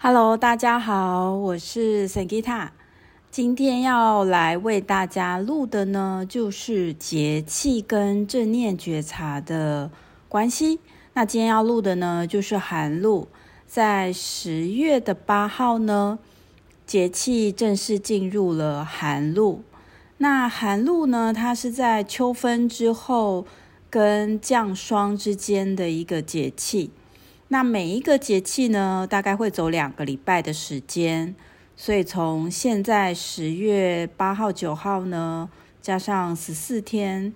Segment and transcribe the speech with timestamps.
[0.00, 2.68] Hello，大家好，我是 Sangita。
[3.32, 9.90] 今天要来为大家录的呢，就是节气跟正念觉察的
[10.28, 10.78] 关系。
[11.14, 13.26] 那今天要录的呢，就是寒露，
[13.66, 16.20] 在十月的八号呢，
[16.86, 19.64] 节气正式进入了寒露。
[20.18, 23.44] 那寒露呢，它是在秋分之后
[23.90, 26.92] 跟降霜之间的一个节气。
[27.50, 31.34] 那每一个节气呢，大概会走两个礼拜的时间，
[31.74, 35.48] 所以从现在十月八号、九号呢，
[35.80, 37.32] 加上十四天，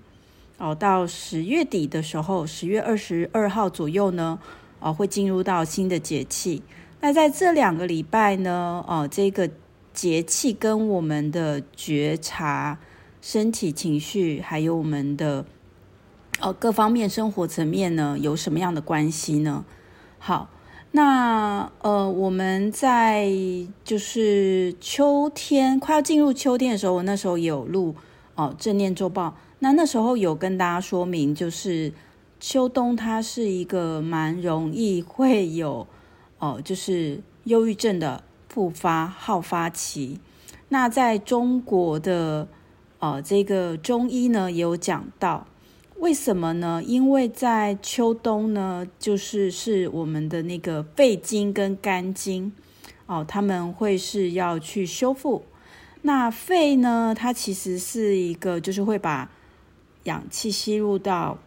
[0.59, 4.38] 哦，到十月底的时候，十月二十二号左右呢，
[4.80, 6.62] 哦，会进入到新的节气。
[7.00, 9.48] 那在这两个礼拜呢，哦，这个
[9.94, 12.78] 节气跟我们的觉察、
[13.22, 15.47] 身体、情绪，还有我们的
[16.41, 19.64] 哦各方面生活层面呢，有什么样的关系呢？
[20.24, 20.48] 好，
[20.92, 23.28] 那呃，我们在
[23.82, 27.97] 就是秋天快要进入秋天的时候，我那时候有录
[28.36, 29.36] 哦正念周报。
[29.58, 31.92] 那那时候有跟大家说明，就是
[32.38, 35.88] 秋冬它是一个蛮容易会有
[36.38, 40.20] 哦，就是忧郁症的复发好发期。
[40.69, 42.47] 那在中国的
[43.00, 45.48] 呃这个中医呢，也有讲到。
[46.03, 46.83] 为什么呢？
[46.84, 52.53] 因为在秋冬呢，就是是我们的那个肺经跟肝经
[53.06, 55.44] 哦，他们会是要去修复。
[56.00, 59.31] 那肺呢，它其实是一个，就是会把
[60.03, 61.39] 氧气吸入到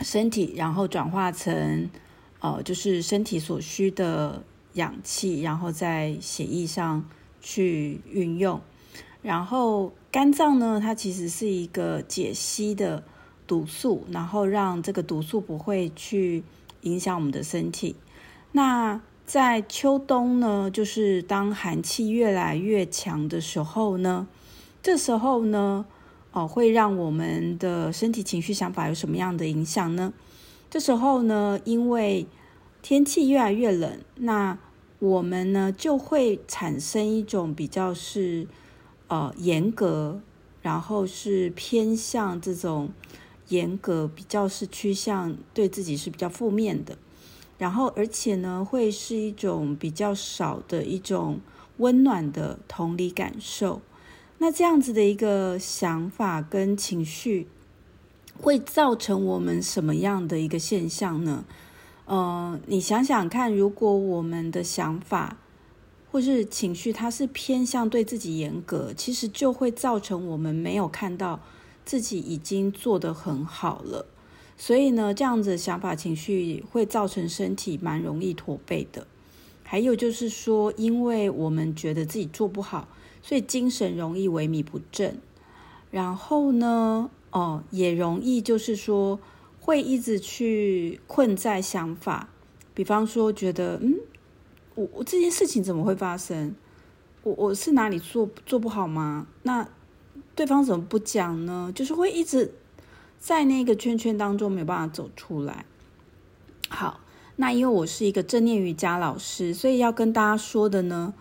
[0.00, 1.90] 身体，然后转化成
[2.38, 7.04] 哦，就是身体所需的氧气，然后在血液上
[7.40, 8.60] 去运用。
[9.22, 13.02] 然后肝脏呢，它其实是一个解析的。
[13.46, 16.42] 毒素，然后让这个毒素不会去
[16.82, 17.96] 影响我们的身体。
[18.52, 24.26] 那在秋冬呢，就是当寒气越来越强的时候呢，
[24.82, 25.84] 这时候呢，
[26.32, 30.12] 哦，会让我们的身体、情绪、想法有什么样的影响呢？
[30.70, 32.26] 这时候呢，因为
[32.82, 34.58] 天气越来越冷，那
[34.98, 38.46] 我们呢就会产生一种比较是
[39.08, 40.20] 呃严格，
[40.62, 42.90] 然后是偏向这种。
[43.48, 46.98] 严格比较是趋向对自己是比较负面的，
[47.58, 51.40] 然后而且呢，会是一种比较少的一种
[51.76, 53.80] 温暖的同理感受。
[54.38, 57.46] 那这样子的一个想法跟情绪，
[58.38, 61.44] 会造成我们什么样的一个现象呢？
[62.06, 65.38] 呃，你想想看，如果我们的想法
[66.12, 71.40] 或是情绪，它是偏向对自己严格，其实就会造成我们没有看到。
[71.86, 74.06] 自己已经做得很好了，
[74.58, 79.06] 所以呢，这样子想法情绪会造成身体蛮容易驼背的。
[79.62, 82.88] 还有就是说，因为我们觉得自己做不好，
[83.22, 85.18] 所以精神容易萎靡不振。
[85.92, 89.20] 然后呢，哦，也容易就是说
[89.60, 92.28] 会一直去困在想法，
[92.74, 93.94] 比方说觉得，嗯，
[94.74, 96.56] 我我这件事情怎么会发生？
[97.22, 99.28] 我我是哪里做做不好吗？
[99.44, 99.68] 那。
[100.36, 101.72] 对方怎么不讲呢？
[101.74, 102.52] 就是会一直
[103.18, 105.64] 在那个圈圈当中没有办法走出来。
[106.68, 107.00] 好，
[107.36, 111.14] 那因为我是一个正念瑜伽老师，所以要跟大家说的呢，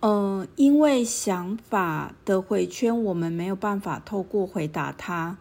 [0.00, 5.38] 呃，因为想法的回圈，我们没有办法透过回答他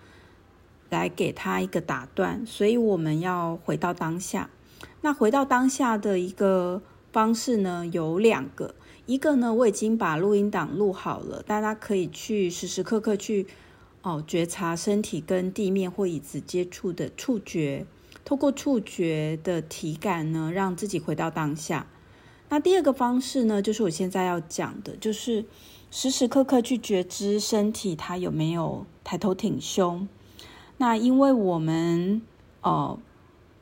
[0.89, 4.49] 来给他一个打断，所以我们要回到当下。
[5.01, 6.81] 那回到当下的一个
[7.11, 8.75] 方式呢，有两个。
[9.05, 13.47] 一个呢，我已经把录音档录好了，大家可以去时时刻刻去
[14.03, 17.87] 哦觉察身体跟地面或椅子接触的触觉，
[18.23, 21.87] 透过触觉的体感呢，让自己回到当下。
[22.49, 25.45] 那第二个方式呢，就是我现在要讲的，就是
[25.89, 30.07] 时时刻刻去觉知身体它有没有抬头挺胸。
[30.77, 32.21] 那因为我们
[32.61, 32.99] 哦。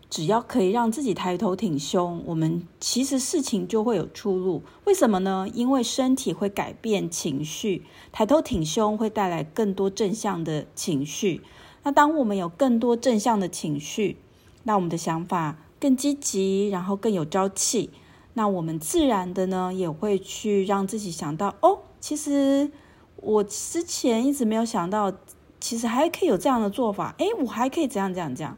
[0.10, 4.64] 只要可以让自己抬头挺胸，我们其实事情就会有出路。
[4.86, 5.48] 为什么呢？
[5.54, 11.42] 因为身体会改变情绪，抬头挺胸会带来更多正向的情绪。
[11.84, 14.18] 那当我们有更多正向的情绪，
[14.64, 17.90] 那我们的想法更积极，然后更有朝气。
[18.34, 22.72] 那我们自然的呢，也会去让自己想到：哦，其实
[23.18, 25.12] 我之前一直没有想到，
[25.60, 27.16] 其实还可以有这样的做法。
[27.18, 28.58] 诶，我还可以这样这样这样。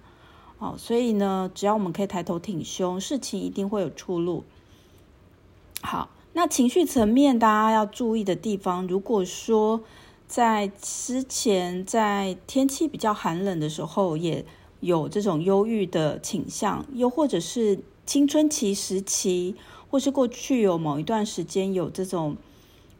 [0.59, 4.43] 好，所以呢，只要我们可以抬头挺胸，事情一定会有出路。
[5.81, 9.81] 好，那情绪层面大家要注意的地方，如果说
[10.27, 14.45] 在之前在天气比较寒冷的时候，也
[14.81, 19.55] 有这种忧郁的倾向，又或者是青春期时期，
[19.89, 22.35] 或是过去有某一段时间有这种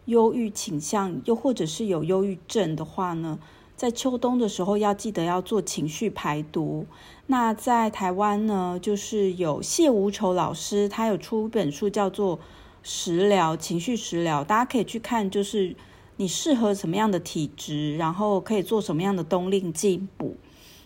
[0.06, 3.38] 忧郁倾向，又或者是有忧郁症的话呢，
[3.80, 6.86] 在秋冬的时候要记得要做情绪排毒。
[7.28, 12.38] 那在台湾呢，就是有谢无愁老师，他有出一本书叫做
[12.84, 15.74] 《食疗情绪食疗》，大家可以去看，就是
[16.18, 20.36] 你适合什么样的体质，然后可以做什么样的冬令进补。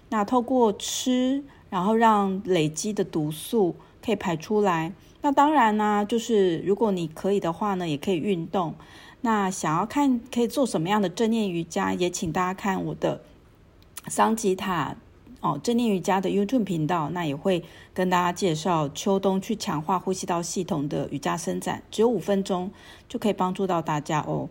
[0.10, 3.76] 那透过吃，然后让累积的毒素
[4.06, 4.94] 可以排出来。
[5.24, 8.76] 那当然呢、就是如果你可以的话呢，也可以运动。
[9.24, 13.22] 那想要看可以做什么样的正念瑜伽，也请大家看我的
[14.08, 14.96] 桑吉塔
[15.42, 17.10] 哦正念瑜伽的 YouTube 频道。
[17.10, 22.70] 那也会跟大家介绍秋冬去强化呼吸道系统的瑜伽伸展，只有五分钟
[23.10, 24.50] 就可以帮助到大家哦。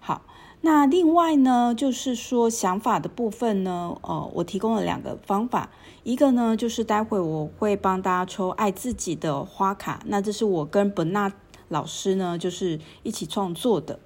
[0.00, 0.22] 好。
[0.66, 5.68] 那另外呢，就是说想法的部分呢，呃，我提供了两个方法，
[6.04, 11.30] 一个呢就是待会我会帮大家抽爱自己的花卡，那这是我跟本纳
[11.68, 13.98] 老师呢就是一起创作的。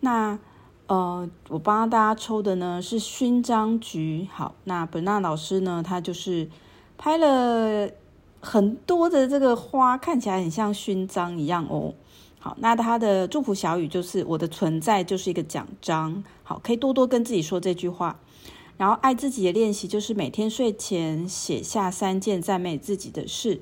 [0.00, 0.38] 那
[0.86, 4.26] 呃，我帮大家抽的呢是勋章菊。
[4.32, 6.48] 好，那本娜老师呢，他就是
[6.98, 7.88] 拍了
[8.40, 11.94] 很多的这个花，看起来很像勋章一样哦。
[12.40, 16.24] 好，那他的祝福小语就是我的存在就是一个奖章。
[16.42, 18.18] 好，可以多多跟自己说这句话。
[18.76, 23.60] 然后爱自己的练习就是每天睡前写下三件赞美自己的事。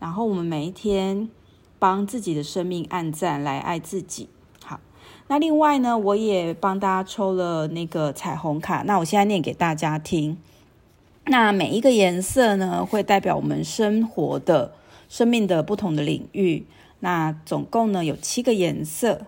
[0.00, 1.30] 然后我们每一天
[1.78, 4.28] 帮自己的生命按赞来爱自己。
[4.64, 4.80] 好，
[5.28, 8.82] 那另外呢，我也帮大家抽了那个彩虹卡。
[8.86, 10.36] 那我现在念给大家听。
[11.26, 14.72] 那每一个颜色呢，会代表我们生活的
[15.08, 16.66] 生命的不同的领域。
[17.00, 19.26] 那总共呢有七个颜色，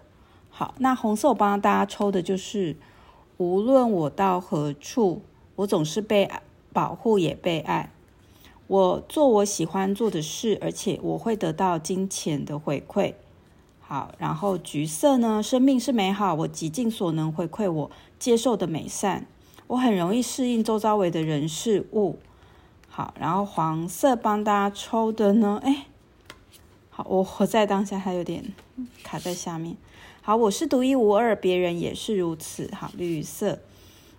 [0.48, 2.76] 好，那红色我帮大家抽的就是，
[3.36, 5.22] 无论我到何处，
[5.56, 6.28] 我总是被
[6.72, 7.90] 保护也被爱。
[8.70, 13.14] 我做我喜欢做的事，而且我会得到金钱的回馈。
[13.80, 17.90] 好，然后橘色呢，生命是美好，我极尽所能回馈我
[18.20, 19.26] 接受的美善。
[19.66, 22.20] 我很容易适应周遭围的人事物。
[22.86, 25.86] 好，然后黄色帮大家抽的呢，哎。
[27.06, 28.52] 我活在当下，它有点
[29.02, 29.76] 卡在下面。
[30.22, 32.70] 好，我是独一无二，别人也是如此。
[32.72, 33.58] 好，绿色，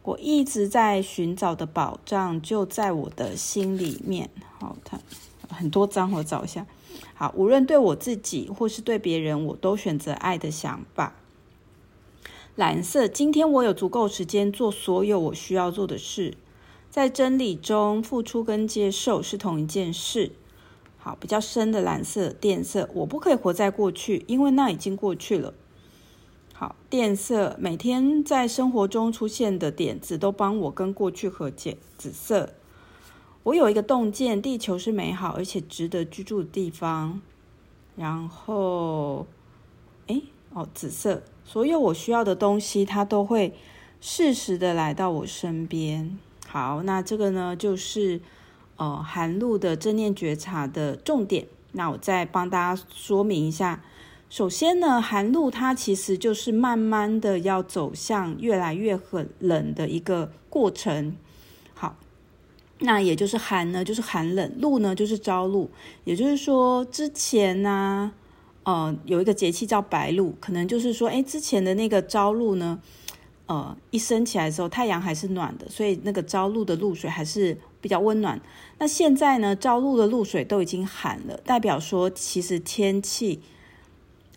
[0.04, 4.30] 我一直在寻找的宝藏就在我的心里面。
[4.60, 5.00] 好，它
[5.48, 6.66] 很多张，我找一下。
[7.14, 11.14] 好，无论对我自己或是对别人，我都选择爱的想法。
[12.56, 16.36] 蓝色，今天我有足够时间做所有我需要做的事。
[16.90, 20.32] 在真理中，付出跟接受是同一件事。
[20.98, 25.54] 好，比较深的蓝色，靛色，我不可以活在过去，因为那已经过去了。
[26.62, 31.80] 好，电色，每天在生活中出现的点子都帮我跟过去和解。
[31.98, 32.54] 紫色，
[33.42, 37.20] 我有一个洞见，地球是美好而且值得居住的地方。
[37.96, 39.26] 然后，
[40.06, 40.22] 哎，
[40.54, 43.56] 哦，紫色，所有我需要的东西，它都会
[44.00, 46.20] 适时的来到我身边。
[46.46, 48.22] 好，那这个呢，就是。
[48.78, 53.84] 呃，寒露的正念觉察的重点，那我再帮大家说明一下。
[54.32, 61.18] 首先呢，寒露它其实就是慢慢的要走向越来越很冷的一个过程。
[61.74, 61.98] 好，
[62.80, 65.70] 那也就是寒呢，就是寒冷；露呢，就是朝露。
[66.06, 68.14] 也就是说，之前呢，
[68.64, 72.80] 呃，有一个节气叫白露，可能就是说，哎，之前的那个朝露呢，
[73.48, 77.58] 呃，一升起来的时候，太阳还是暖的，所以那个朝露的露水还是。
[77.82, 78.40] 比较温暖。
[78.78, 83.42] 那现在呢，朝露的露水都已经寒了，代表说其实天气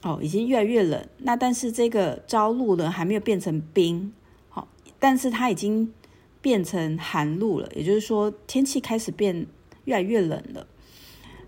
[0.05, 1.05] 哦已经越来越冷。
[1.19, 4.13] 那但是这个朝露呢还没有变成冰，
[4.49, 4.69] 好，
[5.01, 5.93] 但是它已经
[6.41, 9.47] 变成寒露了，也就是说天气开始变
[9.85, 10.67] 越来越冷了。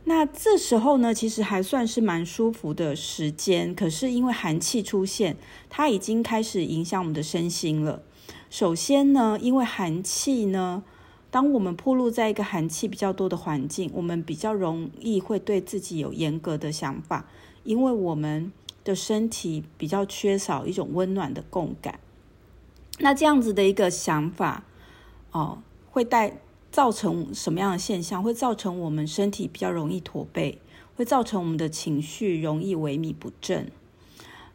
[0.05, 3.75] 那这时候呢，其实还算是蛮舒服的时间。
[3.75, 5.37] 可是因为寒气出现，
[5.69, 8.03] 它已经开始影响我们的身心了。
[8.49, 10.83] 首先呢，因为寒气呢。
[11.29, 17.29] 当我们暴露在一个寒气比较多的环境，我们比较容易会对自己有严格的想法，
[17.67, 18.51] 因为我们
[18.85, 22.01] 的身体比较缺少一种温暖的共感。
[23.01, 24.65] 那这样子的一个想法，
[25.33, 25.59] 哦，
[25.91, 26.39] 会带
[26.71, 28.23] 造成什么样的现象？
[28.23, 30.59] 会造成我们身体比较容易驼背，
[30.95, 33.71] 会造成我们的情绪容易萎靡不振。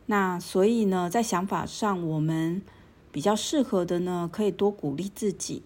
[0.07, 2.61] 那所以呢，在想法上，我们
[3.11, 5.61] 比较适合的呢，可以多鼓励自己。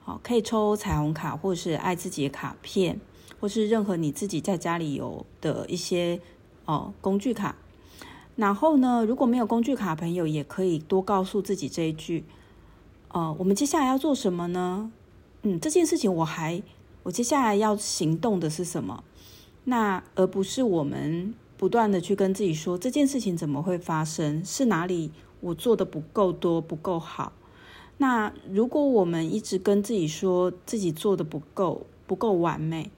[0.00, 3.00] 好，可以抽彩虹卡，或是爱自己的卡片，
[3.40, 6.20] 或是任何你自己在家里有的一些
[6.64, 7.56] 哦工具卡。
[8.36, 12.24] 然后呢，如果没有工具卡，朋友也可以多告诉自己这一句：
[13.10, 14.90] 哦，我们接下来要做什么呢？
[15.42, 16.62] 嗯，这件事情我还，
[17.04, 19.04] 我接下来要行动的是什么？
[19.64, 24.44] 那而不是我们不断的去跟自己说，这件事情怎么会发生？
[24.44, 27.32] 是哪里我做的不够多，不够好？
[27.98, 32.90] 那如果我们一直跟自己说自己做的不够，不够完美，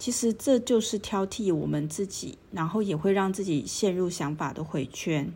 [0.00, 5.30] 其实这就是挑剔我们自己，然后也会让自己陷入想法的回圈。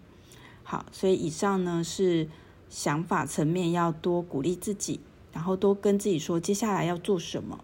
[0.63, 2.31] 好，所以以上呢是
[2.71, 5.01] 想法层面要多鼓励自己，
[5.35, 7.63] 然后多跟自己说接下来要做什么。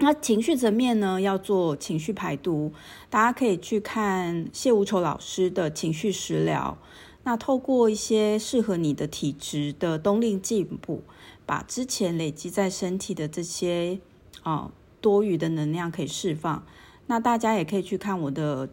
[0.00, 2.72] 那情绪层面呢，要做情绪排毒，
[3.08, 6.76] 大家可以去看谢无愁老师的情绪食疗。
[7.24, 11.04] 那透过一些适合你的体质的冬令进补，
[11.46, 14.00] 把之前累积在身体的这些
[14.42, 14.72] 啊、
[15.02, 16.64] 多余的能量可以释放。
[17.08, 18.70] 那大家也可以去看我的。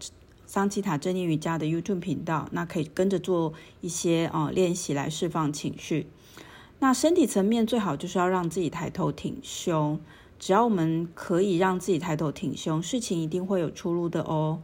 [0.52, 6.08] 桑奇塔正念瑜伽的 YouTube 频道，那可以跟着做一些啊、呃、练习来释放情绪。
[6.80, 10.00] 那身体层面最好就是要让自己抬头挺胸，
[10.40, 14.64] 只要我们可以让自己抬头挺胸，事情一定会有出路的哦。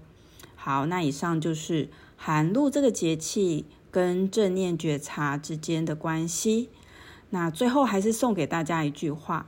[0.56, 6.70] 好，那以上就是寒露这个节气跟正念觉察之间的关系。
[7.30, 9.46] 那最后还是送给大家一句话，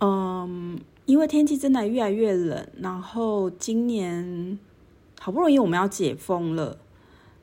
[0.00, 4.58] 嗯，因为天气真的越来越冷，然后今年。
[5.20, 6.78] 好不容易我们要解封了，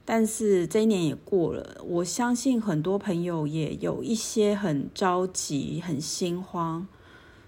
[0.05, 1.83] 但是这一年也过了。
[1.85, 6.87] 我相信很多朋友也有一些很着急、很心慌，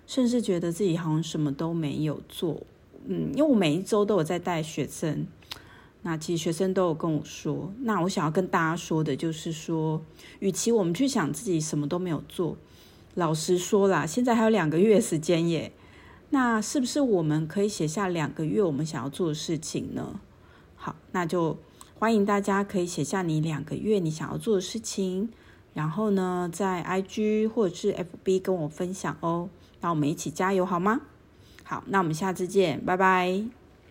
[0.06, 2.62] 甚至觉得自己好像什么都没有做。
[3.06, 5.26] 嗯，因为我每一周都有在带学生，
[6.02, 7.72] 那其实学生都有跟我说。
[7.84, 10.02] 那我想要跟大家说的就是说，
[10.40, 12.58] 与其我们去想自己什么都没有做，
[13.16, 15.72] 老实说啦，现在还有两个月时间耶。
[16.30, 20.20] 那是不是我们可以写下两个月我们想要做的事情呢？
[20.76, 21.58] 好，那就
[21.98, 25.30] 欢迎大家可以写下你两个月你想要做的事情，
[25.74, 29.50] 然后呢，在 IG 或者是 FB 跟我分享哦。
[29.80, 31.02] 那我们一起加油好吗？
[31.64, 33.67] 好，那我们下次见，拜拜。